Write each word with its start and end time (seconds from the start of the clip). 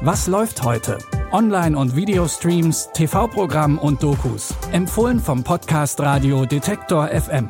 Was 0.00 0.28
läuft 0.28 0.62
heute? 0.62 0.96
Online- 1.32 1.76
und 1.76 1.96
Videostreams, 1.96 2.90
TV-Programm 2.94 3.78
und 3.78 4.00
Dokus. 4.00 4.54
Empfohlen 4.70 5.18
vom 5.18 5.42
Podcast 5.42 5.98
Radio 5.98 6.46
Detektor 6.46 7.08
FM. 7.08 7.48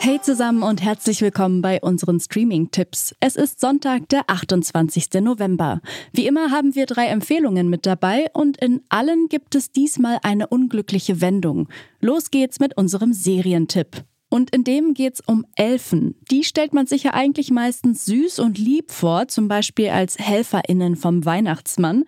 Hey 0.00 0.20
zusammen 0.20 0.62
und 0.62 0.82
herzlich 0.82 1.22
willkommen 1.22 1.62
bei 1.62 1.80
unseren 1.80 2.20
Streaming-Tipps. 2.20 3.14
Es 3.20 3.36
ist 3.36 3.58
Sonntag, 3.58 4.10
der 4.10 4.24
28. 4.26 5.22
November. 5.22 5.80
Wie 6.12 6.26
immer 6.26 6.50
haben 6.50 6.74
wir 6.74 6.84
drei 6.84 7.06
Empfehlungen 7.06 7.70
mit 7.70 7.86
dabei 7.86 8.26
und 8.34 8.58
in 8.58 8.82
allen 8.90 9.28
gibt 9.30 9.54
es 9.54 9.72
diesmal 9.72 10.18
eine 10.22 10.48
unglückliche 10.48 11.22
Wendung. 11.22 11.70
Los 12.00 12.30
geht's 12.30 12.60
mit 12.60 12.76
unserem 12.76 13.14
Serientipp. 13.14 14.04
Und 14.34 14.50
in 14.50 14.64
dem 14.64 14.94
geht's 14.94 15.22
um 15.24 15.46
Elfen. 15.54 16.16
Die 16.28 16.42
stellt 16.42 16.72
man 16.74 16.88
sich 16.88 17.04
ja 17.04 17.14
eigentlich 17.14 17.52
meistens 17.52 18.04
süß 18.06 18.40
und 18.40 18.58
lieb 18.58 18.90
vor, 18.90 19.28
zum 19.28 19.46
Beispiel 19.46 19.90
als 19.90 20.18
HelferInnen 20.18 20.96
vom 20.96 21.24
Weihnachtsmann. 21.24 22.02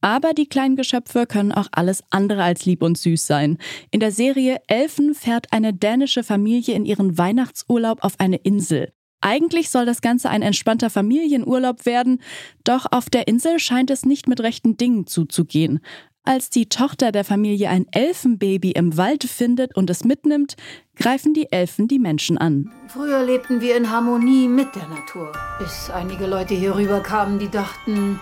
Aber 0.00 0.32
die 0.32 0.48
kleinen 0.48 0.76
Geschöpfe 0.76 1.26
können 1.26 1.52
auch 1.52 1.68
alles 1.72 2.02
andere 2.08 2.44
als 2.44 2.64
lieb 2.64 2.82
und 2.82 2.96
süß 2.96 3.26
sein. 3.26 3.58
In 3.90 4.00
der 4.00 4.10
Serie 4.10 4.56
Elfen 4.68 5.14
fährt 5.14 5.52
eine 5.52 5.74
dänische 5.74 6.22
Familie 6.22 6.74
in 6.74 6.86
ihren 6.86 7.18
Weihnachtsurlaub 7.18 8.02
auf 8.02 8.14
eine 8.20 8.36
Insel. 8.36 8.94
Eigentlich 9.20 9.68
soll 9.68 9.84
das 9.84 10.00
Ganze 10.00 10.30
ein 10.30 10.40
entspannter 10.40 10.88
Familienurlaub 10.88 11.84
werden, 11.84 12.22
doch 12.64 12.86
auf 12.90 13.10
der 13.10 13.28
Insel 13.28 13.58
scheint 13.58 13.90
es 13.90 14.06
nicht 14.06 14.28
mit 14.28 14.40
rechten 14.40 14.78
Dingen 14.78 15.06
zuzugehen. 15.06 15.80
Als 16.28 16.50
die 16.50 16.68
Tochter 16.68 17.12
der 17.12 17.24
Familie 17.24 17.68
ein 17.68 17.86
Elfenbaby 17.92 18.72
im 18.72 18.96
Wald 18.96 19.22
findet 19.22 19.76
und 19.76 19.88
es 19.90 20.02
mitnimmt, 20.02 20.56
greifen 20.96 21.34
die 21.34 21.52
Elfen 21.52 21.86
die 21.86 22.00
Menschen 22.00 22.36
an. 22.36 22.72
Früher 22.88 23.22
lebten 23.22 23.60
wir 23.60 23.76
in 23.76 23.92
Harmonie 23.92 24.48
mit 24.48 24.74
der 24.74 24.88
Natur, 24.88 25.30
bis 25.60 25.88
einige 25.88 26.26
Leute 26.26 26.54
hier 26.54 26.74
rüber 26.74 26.98
kamen, 26.98 27.38
die 27.38 27.48
dachten, 27.48 28.18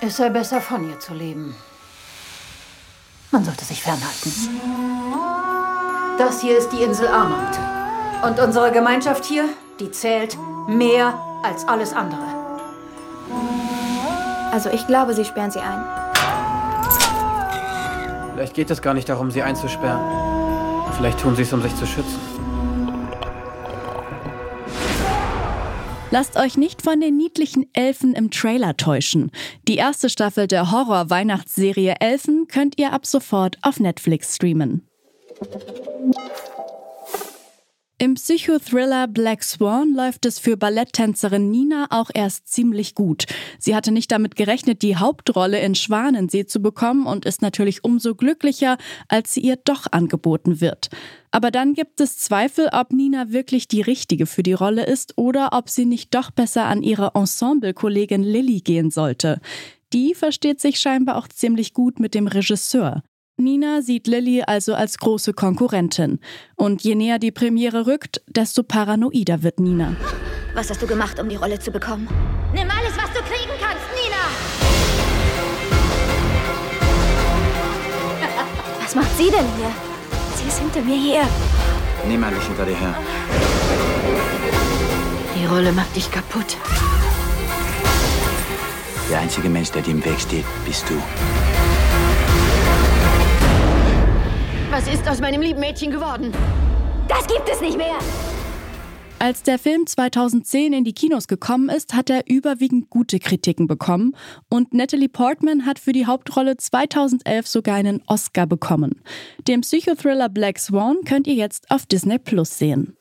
es 0.00 0.18
sei 0.18 0.28
besser 0.28 0.60
von 0.60 0.88
ihr 0.88 1.00
zu 1.00 1.14
leben. 1.14 1.56
Man 3.32 3.44
sollte 3.44 3.64
sich 3.64 3.82
fernhalten. 3.82 4.32
Das 6.16 6.42
hier 6.42 6.56
ist 6.56 6.68
die 6.68 6.84
Insel 6.84 7.08
Armand. 7.08 7.58
Und 8.24 8.38
unsere 8.38 8.70
Gemeinschaft 8.70 9.24
hier, 9.24 9.48
die 9.80 9.90
zählt 9.90 10.38
mehr 10.68 11.18
als 11.42 11.66
alles 11.66 11.92
andere. 11.92 12.22
Also 14.52 14.70
ich 14.70 14.86
glaube, 14.86 15.14
sie 15.14 15.24
sperren 15.24 15.50
sie 15.50 15.58
ein. 15.58 16.03
Vielleicht 18.34 18.54
geht 18.54 18.70
es 18.70 18.82
gar 18.82 18.94
nicht 18.94 19.08
darum, 19.08 19.30
sie 19.30 19.42
einzusperren. 19.42 20.00
Vielleicht 20.96 21.20
tun 21.20 21.36
sie 21.36 21.42
es, 21.42 21.52
um 21.52 21.62
sich 21.62 21.74
zu 21.76 21.86
schützen. 21.86 22.18
Lasst 26.10 26.36
euch 26.36 26.56
nicht 26.56 26.82
von 26.82 27.00
den 27.00 27.16
niedlichen 27.16 27.66
Elfen 27.74 28.12
im 28.14 28.30
Trailer 28.30 28.76
täuschen. 28.76 29.30
Die 29.68 29.76
erste 29.76 30.08
Staffel 30.08 30.48
der 30.48 30.72
Horror-Weihnachtsserie 30.72 31.96
Elfen 32.00 32.46
könnt 32.48 32.78
ihr 32.78 32.92
ab 32.92 33.06
sofort 33.06 33.56
auf 33.62 33.78
Netflix 33.78 34.34
streamen. 34.36 34.86
Im 38.04 38.16
Psychothriller 38.16 39.08
Black 39.08 39.42
Swan 39.42 39.94
läuft 39.94 40.26
es 40.26 40.38
für 40.38 40.58
Balletttänzerin 40.58 41.50
Nina 41.50 41.86
auch 41.88 42.10
erst 42.12 42.46
ziemlich 42.48 42.94
gut. 42.94 43.24
Sie 43.58 43.74
hatte 43.74 43.92
nicht 43.92 44.12
damit 44.12 44.36
gerechnet, 44.36 44.82
die 44.82 44.96
Hauptrolle 44.96 45.58
in 45.60 45.74
Schwanensee 45.74 46.44
zu 46.44 46.60
bekommen 46.60 47.06
und 47.06 47.24
ist 47.24 47.40
natürlich 47.40 47.82
umso 47.82 48.14
glücklicher, 48.14 48.76
als 49.08 49.32
sie 49.32 49.40
ihr 49.40 49.56
doch 49.56 49.86
angeboten 49.90 50.60
wird. 50.60 50.90
Aber 51.30 51.50
dann 51.50 51.72
gibt 51.72 51.98
es 51.98 52.18
Zweifel, 52.18 52.68
ob 52.72 52.92
Nina 52.92 53.32
wirklich 53.32 53.68
die 53.68 53.80
richtige 53.80 54.26
für 54.26 54.42
die 54.42 54.52
Rolle 54.52 54.84
ist 54.84 55.16
oder 55.16 55.54
ob 55.54 55.70
sie 55.70 55.86
nicht 55.86 56.14
doch 56.14 56.30
besser 56.30 56.66
an 56.66 56.82
ihre 56.82 57.12
Ensemble-Kollegin 57.14 58.22
Lilly 58.22 58.60
gehen 58.60 58.90
sollte. 58.90 59.40
Die 59.94 60.14
versteht 60.14 60.60
sich 60.60 60.78
scheinbar 60.78 61.16
auch 61.16 61.28
ziemlich 61.28 61.72
gut 61.72 62.00
mit 62.00 62.14
dem 62.14 62.26
Regisseur. 62.26 63.02
Nina 63.36 63.82
sieht 63.82 64.06
Lilly 64.06 64.42
also 64.46 64.74
als 64.74 64.96
große 64.98 65.32
Konkurrentin. 65.32 66.20
Und 66.54 66.84
je 66.84 66.94
näher 66.94 67.18
die 67.18 67.32
Premiere 67.32 67.86
rückt, 67.86 68.22
desto 68.28 68.62
paranoider 68.62 69.42
wird 69.42 69.58
Nina. 69.58 69.96
Was 70.54 70.70
hast 70.70 70.80
du 70.80 70.86
gemacht, 70.86 71.18
um 71.18 71.28
die 71.28 71.34
Rolle 71.34 71.58
zu 71.58 71.72
bekommen? 71.72 72.06
Nimm 72.54 72.68
alles, 72.70 72.96
was 72.96 73.12
du 73.12 73.20
kriegen 73.22 73.50
kannst, 73.60 73.84
Nina! 73.92 74.24
Was 78.84 78.94
macht 78.94 79.16
sie 79.16 79.30
denn 79.30 79.46
hier? 79.56 79.72
Sie 80.36 80.46
ist 80.46 80.60
hinter 80.60 80.82
mir 80.82 80.96
her. 80.96 81.28
Niemand 82.06 82.36
ist 82.36 82.46
hinter 82.46 82.64
dir 82.64 82.76
her. 82.76 82.94
Die 85.36 85.46
Rolle 85.46 85.72
macht 85.72 85.96
dich 85.96 86.08
kaputt. 86.08 86.56
Der 89.10 89.18
einzige 89.18 89.48
Mensch, 89.48 89.72
der 89.72 89.82
dir 89.82 89.90
im 89.90 90.04
Weg 90.04 90.20
steht, 90.20 90.44
bist 90.64 90.88
du. 90.88 90.94
Was 94.76 94.88
ist 94.88 95.08
aus 95.08 95.20
meinem 95.20 95.40
lieben 95.40 95.60
Mädchen 95.60 95.92
geworden? 95.92 96.32
Das 97.06 97.28
gibt 97.28 97.48
es 97.48 97.60
nicht 97.60 97.76
mehr! 97.76 97.96
Als 99.20 99.44
der 99.44 99.60
Film 99.60 99.86
2010 99.86 100.72
in 100.72 100.82
die 100.82 100.92
Kinos 100.92 101.28
gekommen 101.28 101.68
ist, 101.68 101.94
hat 101.94 102.10
er 102.10 102.24
überwiegend 102.26 102.90
gute 102.90 103.20
Kritiken 103.20 103.68
bekommen 103.68 104.16
und 104.50 104.74
Natalie 104.74 105.08
Portman 105.08 105.64
hat 105.64 105.78
für 105.78 105.92
die 105.92 106.06
Hauptrolle 106.06 106.56
2011 106.56 107.46
sogar 107.46 107.76
einen 107.76 108.02
Oscar 108.08 108.48
bekommen. 108.48 109.00
Den 109.46 109.60
Psychothriller 109.60 110.28
Black 110.28 110.58
Swan 110.58 110.96
könnt 111.04 111.28
ihr 111.28 111.34
jetzt 111.34 111.70
auf 111.70 111.86
Disney 111.86 112.18
Plus 112.18 112.58
sehen. 112.58 112.96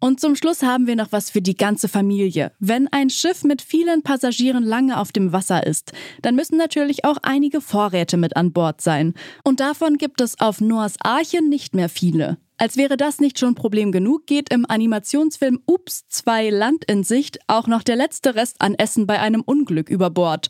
Und 0.00 0.18
zum 0.18 0.34
Schluss 0.34 0.62
haben 0.62 0.86
wir 0.86 0.96
noch 0.96 1.12
was 1.12 1.28
für 1.28 1.42
die 1.42 1.56
ganze 1.56 1.86
Familie. 1.86 2.52
Wenn 2.58 2.88
ein 2.88 3.10
Schiff 3.10 3.44
mit 3.44 3.60
vielen 3.60 4.02
Passagieren 4.02 4.64
lange 4.64 4.98
auf 4.98 5.12
dem 5.12 5.32
Wasser 5.32 5.66
ist, 5.66 5.92
dann 6.22 6.34
müssen 6.34 6.56
natürlich 6.56 7.04
auch 7.04 7.18
einige 7.22 7.60
Vorräte 7.60 8.16
mit 8.16 8.34
an 8.34 8.52
Bord 8.52 8.80
sein. 8.80 9.12
Und 9.44 9.60
davon 9.60 9.98
gibt 9.98 10.22
es 10.22 10.40
auf 10.40 10.62
Noahs 10.62 10.96
Arche 11.02 11.44
nicht 11.44 11.74
mehr 11.74 11.90
viele. 11.90 12.38
Als 12.56 12.76
wäre 12.76 12.96
das 12.96 13.20
nicht 13.20 13.38
schon 13.38 13.54
Problem 13.54 13.92
genug, 13.92 14.26
geht 14.26 14.52
im 14.52 14.66
Animationsfilm 14.66 15.60
Ups 15.66 16.06
2 16.08 16.50
Land 16.50 16.84
in 16.86 17.04
Sicht 17.04 17.38
auch 17.46 17.66
noch 17.66 17.82
der 17.82 17.96
letzte 17.96 18.34
Rest 18.34 18.60
an 18.60 18.74
Essen 18.74 19.06
bei 19.06 19.18
einem 19.18 19.42
Unglück 19.42 19.88
über 19.88 20.10
Bord. 20.10 20.48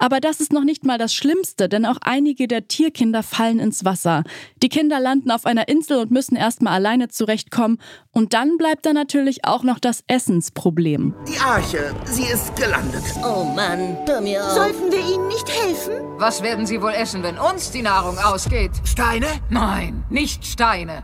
Aber 0.00 0.18
das 0.18 0.40
ist 0.40 0.52
noch 0.52 0.64
nicht 0.64 0.84
mal 0.84 0.98
das 0.98 1.14
Schlimmste, 1.14 1.68
denn 1.68 1.84
auch 1.84 1.98
einige 2.00 2.48
der 2.48 2.66
Tierkinder 2.66 3.22
fallen 3.22 3.60
ins 3.60 3.84
Wasser. 3.84 4.24
Die 4.62 4.70
Kinder 4.70 4.98
landen 4.98 5.30
auf 5.30 5.44
einer 5.44 5.68
Insel 5.68 5.98
und 5.98 6.10
müssen 6.10 6.36
erstmal 6.36 6.72
alleine 6.72 7.08
zurechtkommen. 7.08 7.78
Und 8.10 8.32
dann 8.32 8.56
bleibt 8.56 8.86
da 8.86 8.94
natürlich 8.94 9.44
auch 9.44 9.62
noch 9.62 9.78
das 9.78 10.02
Essensproblem. 10.08 11.14
Die 11.28 11.38
Arche, 11.38 11.94
sie 12.06 12.24
ist 12.24 12.56
gelandet. 12.56 13.04
Oh 13.22 13.44
Mann, 13.44 13.98
hör 14.06 14.22
mir 14.22 14.42
auf. 14.42 14.52
Sollten 14.52 14.90
wir 14.90 15.00
ihnen 15.00 15.28
nicht 15.28 15.48
helfen? 15.48 15.92
Was 16.16 16.42
werden 16.42 16.66
sie 16.66 16.80
wohl 16.80 16.92
essen, 16.92 17.22
wenn 17.22 17.38
uns 17.38 17.70
die 17.70 17.82
Nahrung 17.82 18.18
ausgeht? 18.18 18.72
Steine? 18.84 19.26
Nein, 19.50 20.04
nicht 20.08 20.46
Steine. 20.46 21.02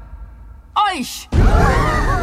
Euch! 0.94 1.28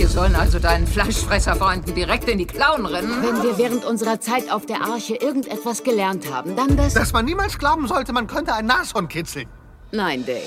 Wir 0.00 0.08
sollen 0.08 0.34
also 0.34 0.58
deinen 0.58 0.86
Fleischfresserfreunden 0.86 1.94
direkt 1.94 2.26
in 2.26 2.38
die 2.38 2.46
Klauen 2.46 2.86
rennen? 2.86 3.22
Wenn 3.22 3.42
wir 3.42 3.58
während 3.58 3.84
unserer 3.84 4.18
Zeit 4.18 4.50
auf 4.50 4.64
der 4.64 4.80
Arche 4.80 5.14
irgendetwas 5.14 5.84
gelernt 5.84 6.32
haben, 6.32 6.56
dann 6.56 6.74
das... 6.74 6.94
Dass 6.94 7.12
man 7.12 7.26
niemals 7.26 7.58
glauben 7.58 7.86
sollte, 7.86 8.14
man 8.14 8.26
könnte 8.26 8.54
ein 8.54 8.64
Nashorn 8.64 9.08
kitzeln. 9.08 9.46
Nein, 9.92 10.24
Dave. 10.24 10.40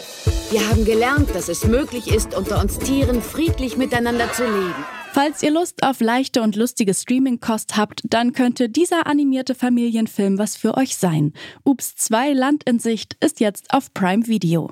Wir 0.50 0.68
haben 0.68 0.86
gelernt, 0.86 1.36
dass 1.36 1.50
es 1.50 1.68
möglich 1.68 2.12
ist, 2.12 2.36
unter 2.36 2.59
uns 2.59 2.80
Tieren 2.80 3.22
friedlich 3.22 3.78
miteinander 3.78 4.34
zu 4.34 4.44
leben. 4.44 4.74
Falls 5.12 5.44
ihr 5.44 5.52
Lust 5.52 5.84
auf 5.84 6.00
leichte 6.02 6.41
und 6.41 6.56
lustige 6.56 6.96
Streaming-Kost 6.96 7.78
habt, 7.78 8.02
dann 8.06 8.34
könnte 8.34 8.70
dieser 8.70 9.06
animierte 9.06 9.53
Familienfilm 9.53 10.40
was 10.40 10.58
für 10.58 10.75
euch 10.78 10.97
sein. 10.97 11.31
Ups 11.64 11.96
2 11.97 12.34
Land 12.34 12.64
in 12.64 12.80
Sicht 12.80 13.18
ist 13.23 13.40
jetzt 13.40 13.72
auf 13.72 13.94
Prime 13.94 14.26
Video. 14.26 14.72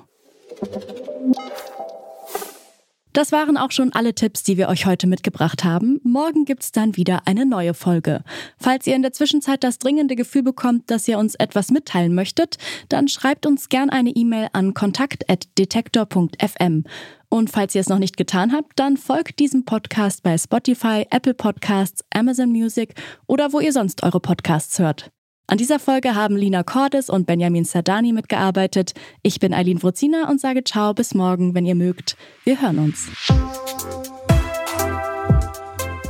Das 3.12 3.30
waren 3.30 3.58
auch 3.58 3.72
schon 3.72 3.92
alle 3.92 4.14
Tipps, 4.14 4.42
die 4.42 4.56
wir 4.56 4.68
euch 4.68 4.86
heute 4.86 5.06
mitgebracht 5.06 5.64
haben. 5.64 6.00
Morgen 6.02 6.46
gibt's 6.46 6.72
dann 6.72 6.96
wieder 6.96 7.22
eine 7.26 7.44
neue 7.44 7.74
Folge. 7.74 8.24
Falls 8.56 8.86
ihr 8.86 8.96
in 8.96 9.02
der 9.02 9.12
Zwischenzeit 9.12 9.62
das 9.62 9.78
dringende 9.78 10.16
Gefühl 10.16 10.42
bekommt, 10.42 10.90
dass 10.90 11.06
ihr 11.08 11.18
uns 11.18 11.34
etwas 11.34 11.70
mitteilen 11.70 12.14
möchtet, 12.14 12.56
dann 12.88 13.08
schreibt 13.08 13.44
uns 13.44 13.68
gern 13.68 13.90
eine 13.90 14.10
E-Mail 14.10 14.48
an 14.54 14.72
kontakt.detektor.fm. 14.72 16.84
Und 17.28 17.50
falls 17.50 17.74
ihr 17.74 17.82
es 17.82 17.88
noch 17.88 17.98
nicht 17.98 18.16
getan 18.16 18.52
habt, 18.52 18.78
dann 18.78 18.96
folgt 18.96 19.38
diesem 19.38 19.64
Podcast 19.64 20.22
bei 20.22 20.36
Spotify, 20.38 21.06
Apple 21.10 21.34
Podcasts, 21.34 22.04
Amazon 22.14 22.50
Music 22.50 22.94
oder 23.26 23.52
wo 23.52 23.60
ihr 23.60 23.72
sonst 23.72 24.02
eure 24.02 24.20
Podcasts 24.20 24.78
hört. 24.78 25.10
An 25.46 25.58
dieser 25.58 25.78
Folge 25.78 26.14
haben 26.14 26.36
Lina 26.36 26.62
Cordes 26.62 27.10
und 27.10 27.26
Benjamin 27.26 27.64
Sardani 27.64 28.12
mitgearbeitet. 28.12 28.92
Ich 29.22 29.40
bin 29.40 29.52
Eileen 29.52 29.82
Wrozina 29.82 30.30
und 30.30 30.40
sage 30.40 30.64
ciao 30.64 30.94
bis 30.94 31.14
morgen, 31.14 31.54
wenn 31.54 31.66
ihr 31.66 31.74
mögt. 31.74 32.16
Wir 32.44 32.60
hören 32.62 32.78
uns. 32.78 33.08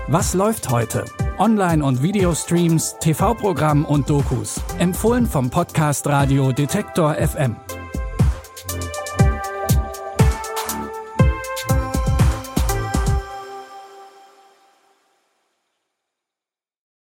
Was 0.09 0.35
läuft 0.35 0.71
heute? 0.71 1.05
Online- 1.39 1.83
und 1.83 2.03
Videostreams, 2.03 2.97
TV-Programm 3.01 3.85
und 3.87 4.11
Dokus. 4.11 4.61
Empfohlen 4.79 5.27
vom 5.27 5.49
Podcast 5.49 6.07
Radio 6.07 6.53
Detektor 6.53 7.15
FM. 7.15 7.57